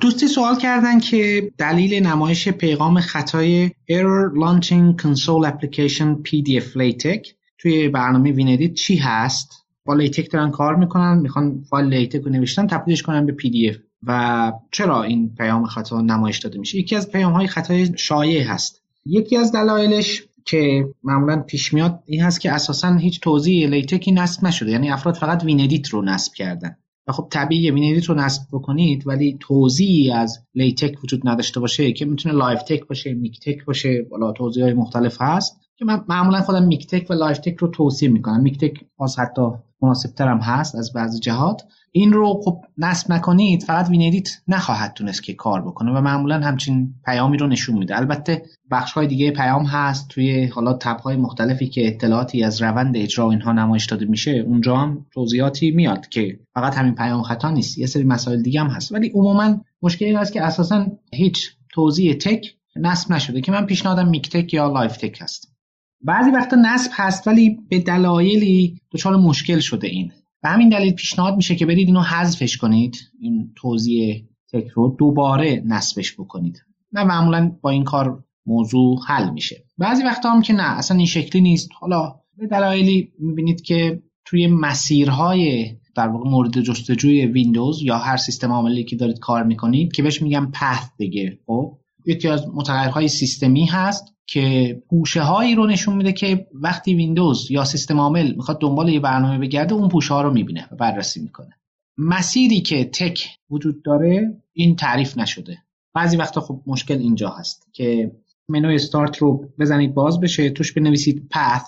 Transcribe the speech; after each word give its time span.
دوستی 0.00 0.28
سوال 0.28 0.56
کردن 0.56 1.00
که 1.00 1.52
دلیل 1.58 2.06
نمایش 2.06 2.48
پیغام 2.48 3.00
خطای 3.00 3.68
Error 3.68 4.34
Launching 4.34 5.02
Console 5.02 5.50
Application 5.50 6.22
PDF 6.28 6.76
LaTeX 6.76 7.28
توی 7.58 7.88
برنامه 7.88 8.32
WinEdt 8.32 8.74
چی 8.74 8.96
هست؟ 8.96 9.66
با 9.84 9.94
LaTeX 9.94 10.30
دارن 10.32 10.50
کار 10.50 10.76
می‌کنن 10.76 11.18
می‌خوان 11.18 11.64
فایل 11.70 11.86
LaTeX 11.86 12.20
رو 12.20 12.30
نوشتن 12.30 12.66
تبدیلش 12.66 13.02
کنن 13.02 13.26
به 13.26 13.36
PDF 13.68 13.76
و 14.02 14.52
چرا 14.70 15.02
این 15.02 15.34
پیام 15.38 15.66
خطا 15.66 16.00
نمایش 16.00 16.38
داده 16.38 16.58
میشه؟ 16.58 16.78
یکی 16.78 16.96
از 16.96 17.10
پیام 17.10 17.32
های 17.32 17.46
خطای 17.46 17.88
شایع 17.96 18.42
هست. 18.42 18.82
یکی 19.06 19.36
از 19.36 19.52
دلایلش 19.52 20.22
که 20.44 20.84
معمولا 21.04 21.36
پیش 21.36 21.74
میاد 21.74 22.02
این 22.06 22.22
هست 22.22 22.40
که 22.40 22.52
اساسا 22.52 22.94
هیچ 22.94 23.20
توزیع 23.20 23.68
LaTeX 23.68 24.05
ی 24.05 24.12
نصب 24.12 24.46
نشده. 24.46 24.70
یعنی 24.70 24.90
افراد 24.90 25.14
فقط 25.14 25.44
WinEdt 25.44 25.88
رو 25.88 26.02
نصب 26.02 26.32
کردن. 26.32 26.76
و 27.08 27.12
خب 27.12 27.28
طبیعیه 27.30 27.72
WinEdt 27.72 28.04
رو 28.04 28.14
نصب 28.14 28.42
بکنید 28.52 29.06
ولی 29.06 29.36
توزیعی 29.40 30.10
از 30.10 30.38
LaTeX 30.54 31.04
وجود 31.04 31.28
نداشته 31.28 31.60
باشه 31.60 31.92
که 31.92 32.04
می‌تونه 32.04 32.34
Live 32.34 32.62
TeX 32.62 32.86
باشه 32.86 33.14
MiKTeX 33.14 33.64
باشه 33.64 34.02
حالا 34.10 34.32
توزیع 34.32 34.64
های 34.64 34.74
مختلف 34.74 35.16
هست 35.20 35.60
که 35.76 35.84
من 35.84 36.04
معمولا 36.08 36.40
خودم 36.40 36.62
MiKTeX 36.62 37.10
و 37.10 37.12
Live 37.12 37.38
TeX 37.38 37.56
رو 37.56 37.68
توصیه 37.68 38.08
می‌کنم. 38.08 38.40
MiKTeX 38.40 38.84
باز 38.96 39.18
حتی 39.18 39.42
مناسب 39.82 40.20
هم 40.20 40.38
هست 40.38 40.74
از 40.74 40.92
بعضی 40.92 41.18
جهات. 41.18 41.62
این 41.92 42.12
رو 42.12 42.40
خب 42.44 42.64
نصب 42.78 43.12
نکنید 43.12 43.62
فقط 43.62 43.90
WinEdt 43.90 44.28
نخواهد 44.48 44.92
تونست 44.92 45.22
که 45.22 45.34
کار 45.34 45.62
بکنه 45.62 45.92
و 45.92 46.00
معمولا 46.00 46.40
همچین 46.40 46.94
پیامی 47.04 47.36
رو 47.36 47.46
نشون 47.46 47.78
میده. 47.78 47.96
البته 47.96 48.42
بخش 48.70 48.92
های 48.92 49.06
دیگه 49.06 49.30
پیام 49.30 49.64
هست 49.64 50.08
توی 50.08 50.46
حالا 50.46 50.72
tab 50.72 51.00
های 51.00 51.16
مختلفی 51.16 51.68
که 51.68 51.88
اطلاعاتی 51.88 52.44
از 52.44 52.62
روند 52.62 52.96
اجرا 52.96 53.30
اینها 53.30 53.52
نمایش 53.52 53.86
داده 53.86 54.06
میشه. 54.06 54.30
اونجا 54.30 54.76
هم 54.76 55.06
توضیحاتی 55.12 55.70
میاد 55.70 56.08
که 56.08 56.38
فقط 56.54 56.74
همین 56.74 56.94
پیام 56.94 57.22
خطا 57.22 57.50
نیست 57.50 57.78
یه 57.78 57.86
سری 57.86 58.04
مسائل 58.04 58.42
دیگه 58.42 58.60
هم 58.60 58.66
هست. 58.66 58.92
ولی 58.92 59.08
عموما 59.08 59.60
مشکلی 59.82 60.12
هست 60.12 60.32
که 60.32 60.42
اساسا 60.42 60.86
هیچ 61.12 61.50
توزیع 61.70 62.14
TeX 62.14 62.54
نصب 62.76 63.12
نشده 63.12 63.40
که 63.40 63.52
من 63.52 63.66
پیشنهادم 63.66 64.08
MiKTeX 64.08 64.54
یا 64.54 64.68
Live 64.68 64.96
TeX 64.96 65.18
هست. 65.20 65.52
بعضی 66.00 66.30
وقتا 66.30 66.56
نصب 66.56 66.90
هست 66.94 67.26
ولی 67.26 67.58
به 67.70 67.78
دلایلی 67.78 68.80
دچار 68.92 69.16
مشکل 69.16 69.58
شده 69.58 69.86
این. 69.86 70.12
به 70.42 70.48
همین 70.48 70.68
دلیل 70.68 70.92
پیشنهاد 70.92 71.36
میشه 71.36 71.56
که 71.56 71.66
برید 71.66 71.88
اینو 71.88 72.00
حذفش 72.00 72.56
کنید 72.56 72.96
این 73.20 73.52
توزیع 73.56 74.28
TeX 74.52 74.68
رو 74.68 74.96
دوباره 74.98 75.62
نصبش 75.66 76.14
بکنید. 76.14 76.64
نه 76.92 77.04
معمولا 77.04 77.56
با 77.62 77.70
این 77.70 77.84
کار 77.84 78.24
موضوع 78.46 78.98
حل 79.06 79.30
میشه. 79.30 79.64
بعضی 79.78 80.02
وقتا 80.02 80.30
هم 80.30 80.42
که 80.42 80.52
نه 80.52 80.78
اصلا 80.78 80.96
این 80.96 81.06
شکلی 81.06 81.42
نیست. 81.42 81.68
حالا 81.80 82.14
به 82.36 82.46
دلایلی 82.46 83.12
می‌بینید 83.18 83.62
که 83.62 84.02
توی 84.24 84.46
مسیرهای 84.46 85.76
در 85.96 86.08
واقع 86.08 86.30
مورد 86.30 86.60
جستجوی 86.60 87.26
ویندوز 87.26 87.82
یا 87.82 87.98
هر 87.98 88.16
سیستم 88.16 88.52
عاملی 88.52 88.84
که 88.84 88.96
دارید 88.96 89.18
کار 89.18 89.42
می‌کنید 89.42 89.92
که 89.92 90.02
بهش 90.02 90.22
میگم 90.22 90.50
path 90.52 90.90
دیگه 90.96 91.38
خب؟ 91.46 91.78
یکی 92.08 92.28
از 92.28 92.48
متغیرهای 92.54 93.08
سیستمی 93.08 93.66
هست 93.66 94.14
که 94.26 94.76
پوشه 94.90 95.22
هایی 95.22 95.54
رو 95.54 95.66
نشون 95.66 95.96
میده 95.96 96.12
که 96.12 96.46
وقتی 96.52 96.94
ویندوز 96.94 97.50
یا 97.50 97.64
سیستم 97.64 98.00
عامل 98.00 98.34
می‌خواد 98.34 98.60
دنبال 98.60 98.88
یه 98.88 99.00
برنامه 99.00 99.38
بگرده 99.38 99.74
اون 99.74 99.88
پوشه 99.88 100.14
ها 100.14 100.22
رو 100.22 100.32
می‌بینه 100.32 100.68
و 100.72 100.76
بررسی 100.76 101.20
می‌کنه. 101.20 101.50
مسیری 101.98 102.60
که 102.60 102.84
تک 102.84 103.28
وجود 103.50 103.82
داره 103.82 104.42
این 104.52 104.76
تعریف 104.76 105.18
نشده. 105.18 105.58
بعضی 105.94 106.16
وقتا 106.16 106.40
خب 106.40 106.62
مشکل 106.66 106.98
اینجا 106.98 107.28
هست 107.30 107.68
که 107.72 108.12
منوی 108.48 108.74
استارت 108.74 109.16
رو 109.16 109.44
بزنید 109.58 109.94
باز 109.94 110.20
بشه 110.20 110.50
توش 110.50 110.72
بنویسید 110.72 111.28
پث 111.30 111.62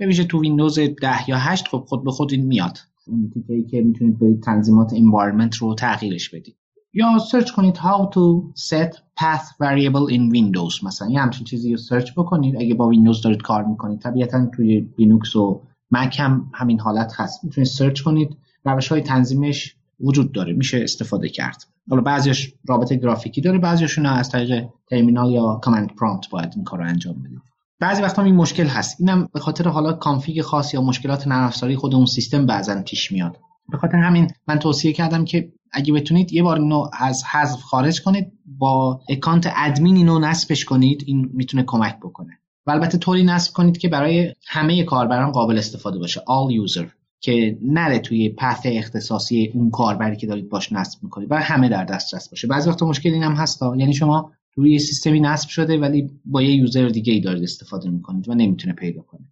بویژه 0.00 0.24
تو 0.24 0.40
ویندوز 0.40 0.78
10 0.78 1.30
یا 1.30 1.38
8 1.38 1.68
خب 1.68 1.84
خود 1.88 2.04
به 2.04 2.10
خود 2.10 2.32
این 2.32 2.46
میاد. 2.46 2.78
اون 3.06 3.32
ای 3.48 3.64
که 3.64 3.82
می‌تونید 3.82 4.18
به 4.18 4.34
تنظیمات 4.44 4.90
environment 4.90 5.56
رو 5.56 5.74
تغییرش 5.74 6.30
بدید. 6.30 6.56
یا 6.96 7.18
search 7.18 7.50
کنید 7.50 7.76
how 7.76 8.08
to 8.14 8.52
set 8.60 8.92
path 9.20 9.46
variable 9.62 10.12
in 10.12 10.36
Windows. 10.36 10.84
مثلا 10.84 11.08
یه 11.10 11.20
همچین 11.20 11.44
چیزی 11.44 11.70
رو 11.70 11.76
search 11.76 12.12
بکنید. 12.16 12.56
اگه 12.56 12.74
با 12.74 12.88
ویندوز 12.88 13.22
دارید 13.22 13.42
کار 13.42 13.64
می‌کنید. 13.64 14.00
طبیعتا 14.00 14.46
توی 14.46 14.88
لینوکس 14.98 15.36
و 15.36 15.62
مک 15.90 16.16
هم 16.20 16.50
همین 16.54 16.80
حالت 16.80 17.12
هست. 17.16 17.44
می‌تونید 17.44 17.68
search 17.68 18.00
کنید. 18.00 18.36
روش 18.64 18.88
های 18.88 19.00
تنظیمش 19.00 19.76
وجود 20.00 20.32
داره. 20.32 20.52
میشه 20.52 20.80
استفاده 20.82 21.28
کرد. 21.28 21.64
حالا 21.90 22.02
بعضیش 22.02 22.54
رابطه 22.68 22.96
گرافیکی 22.96 23.40
داره. 23.40 23.58
بعضیشون 23.58 24.06
از 24.06 24.30
طریق 24.30 24.64
ترمینال 24.90 25.30
یا 25.30 25.54
command 25.54 25.94
prompt 25.94 26.30
باید 26.30 26.52
این 26.54 26.64
کار 26.64 26.78
رو 26.78 26.86
انجام 26.86 27.22
بدید. 27.22 27.40
بعضی 27.80 28.02
وقتا 28.02 28.22
این 28.22 28.34
مشکل 28.34 28.66
هست. 28.66 29.00
اینم 29.00 29.28
به 29.32 29.40
خاطر 29.40 29.68
حالا 29.68 29.92
config 29.92 30.40
خاص 30.40 30.74
یا 30.74 30.82
مشکلات 30.82 31.28
نرم 31.28 31.50
خود 31.76 31.94
اون 31.94 32.06
سیستم 32.06 32.46
بعضا 32.46 32.82
پیش 32.82 33.12
میاد. 33.12 33.36
به 33.68 33.78
خاطر 33.78 33.96
همین 33.96 34.30
من 34.48 34.58
توصیه 34.58 34.92
کردم 34.92 35.24
که 35.24 35.52
اگه 35.72 35.92
بتونید 35.92 36.32
یه 36.32 36.42
بار 36.42 36.60
اینو 36.60 36.88
از 36.92 37.24
حذف 37.24 37.60
خارج 37.60 38.02
کنید 38.02 38.32
با 38.46 39.00
اکانت 39.08 39.52
ادمین 39.56 39.96
اینو 39.96 40.18
نصبش 40.18 40.64
کنید 40.64 41.04
این 41.06 41.30
می‌تونه 41.34 41.62
کمک 41.66 41.96
بکنه. 41.96 42.38
و 42.66 42.70
البته 42.70 42.98
طوری 42.98 43.24
نصب 43.24 43.52
کنید 43.52 43.78
که 43.78 43.88
برای 43.88 44.32
همه 44.46 44.84
کاربران 44.84 45.32
قابل 45.32 45.58
استفاده 45.58 45.98
باشه 45.98 46.20
all 46.20 46.68
user 46.68 46.86
که 47.20 47.58
نره 47.62 47.98
توی 47.98 48.28
پث 48.28 48.60
اختصاصی 48.64 49.50
اون 49.54 49.70
کاربری 49.70 50.16
که 50.16 50.26
دارید 50.26 50.48
باش 50.48 50.72
نصب 50.72 51.02
می‌کنید 51.02 51.30
و 51.30 51.34
همه 51.34 51.68
در 51.68 51.84
دسترس 51.84 52.28
باشه. 52.28 52.48
بعضی 52.48 52.70
وقتا 52.70 52.86
مشکل 52.86 53.10
این 53.10 53.22
هم 53.22 53.32
هستا 53.32 53.76
یعنی 53.76 53.94
شما 53.94 54.32
روی 54.54 54.78
سیستمی 54.78 55.20
نصب 55.20 55.48
شده 55.48 55.78
ولی 55.78 56.10
با 56.24 56.42
یه 56.42 56.54
یوزر 56.54 56.88
دیگه 56.88 57.12
ای 57.12 57.20
دارید 57.20 57.42
استفاده 57.42 57.90
می‌کنید 57.90 58.28
و 58.28 58.34
نمی‌تونه 58.34 58.74
پیدا 58.74 59.02
کنه. 59.02 59.26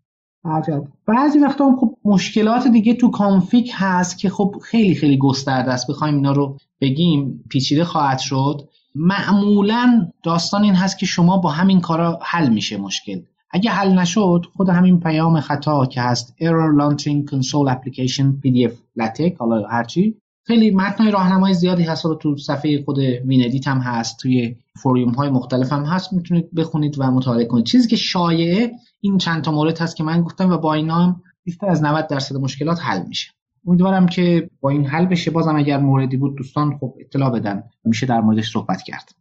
عجب. 0.45 0.85
بعضی 1.07 1.39
وقتا 1.39 1.67
هم 1.67 1.77
خب 1.77 1.97
مشکلات 2.05 2.69
دیگه 2.69 2.95
تو 2.95 3.11
config 3.11 3.71
هست 3.73 4.19
که 4.19 4.29
خب 4.31 4.57
خیلی 4.63 4.95
خیلی 4.95 5.19
گسترده 5.19 5.73
است. 5.73 5.91
بخوایم 5.91 6.15
اینا 6.15 6.33
رو 6.33 6.57
بگیم. 6.81 7.45
پیچیده 7.49 7.85
خواهد 7.85 8.19
شد. 8.19 8.69
معمولا 8.95 10.11
داستان 10.23 10.65
این 10.65 10.75
هست 10.75 10.99
که 10.99 11.07
شما 11.07 11.37
با 11.37 11.51
همین 11.51 11.81
کارا 11.81 12.19
حل 12.23 12.49
میشه 12.49 12.77
مشکل. 12.77 13.21
اگه 13.51 13.71
حل 13.71 13.99
نشد 13.99 14.47
خود 14.57 14.69
همین 14.69 15.01
پیام 15.01 15.41
خطا 15.41 15.87
که 15.87 16.01
هست. 16.01 16.35
Error 16.41 16.81
launching 16.81 17.31
console 17.31 17.75
application 17.75 18.25
pdf 18.45 18.73
latex 19.01 19.39
حالا 19.39 19.67
هرچی 19.69 20.15
خیلی 20.47 20.71
متنای 20.71 21.11
راهنمای 21.11 21.55
زیادی 21.55 21.83
هست. 21.83 22.05
رو 22.05 22.15
تو 22.15 22.37
صفحه 22.37 22.83
خود 22.85 22.99
WinEdt 22.99 23.69
هم 23.69 23.79
هست. 23.79 24.19
توی 24.19 24.57
forum 24.83 25.13
های 25.13 25.31
مختلف 25.31 25.73
هم 25.73 25.85
هست. 25.85 26.13
می‌تونید 26.13 26.55
بخونید 26.55 26.95
و 26.99 27.11
مطالعه 27.11 27.45
کنید. 27.45 27.65
چیزی 27.65 27.89
که 27.89 27.97
شایعه 27.97 28.73
این 29.05 29.19
چند 29.19 29.43
تا 29.43 29.53
مورد 29.53 29.79
هست 29.79 29.97
که 29.97 30.05
من 30.05 30.23
گفتم 30.23 30.51
و 30.51 30.59
با 30.59 30.75
اینا 30.75 30.95
هم 30.95 31.23
بیشتر 31.45 31.67
از 31.67 31.83
90 31.83 32.07
درصد 32.07 32.37
مشکلات 32.37 32.81
حل 32.83 33.07
میشه. 33.07 33.33
امیدوارم 33.67 34.07
که 34.07 34.51
با 34.61 34.71
این 34.71 34.87
حل 34.87 35.07
بشه. 35.07 35.31
بازم 35.31 35.57
اگر 35.57 35.79
موردی 35.79 36.17
بود 36.17 36.37
دوستان 36.37 36.79
خب 36.79 36.95
اطلاع 37.01 37.31
بدن. 37.31 37.63
میشه 37.85 38.07
در 38.07 38.21
موردش 38.21 38.51
صحبت 38.51 38.83
کرد. 38.83 39.15